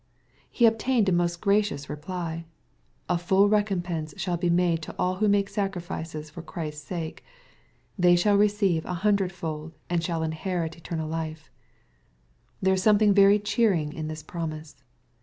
He 0.49 0.65
obtained 0.65 1.07
a 1.09 1.11
most 1.11 1.39
gracious 1.41 1.87
reply. 1.87 2.45
A 3.07 3.17
fuU 3.17 3.47
recompence 3.51 4.15
shall 4.17 4.35
be 4.35 4.49
made 4.49 4.81
to 4.81 4.95
all 4.97 5.17
who 5.17 5.27
make 5.27 5.47
sacrifices 5.47 6.27
for 6.31 6.41
Christ's 6.41 6.87
sake: 6.87 7.23
they" 7.99 8.15
shall 8.15 8.35
receive 8.35 8.83
an 8.87 8.95
hundred 8.95 9.31
fold, 9.31 9.73
and 9.91 10.03
shall 10.03 10.23
inherit 10.23 10.75
everlasting 10.75 11.07
life.'' 11.11 11.51
There 12.63 12.73
is 12.73 12.81
something 12.81 13.13
very 13.13 13.37
cheering 13.37 13.93
in 13.93 14.07
this 14.07 14.23
promise. 14.23 14.75